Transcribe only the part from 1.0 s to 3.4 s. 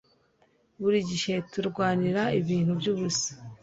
gihe turwanira ibintu byubusa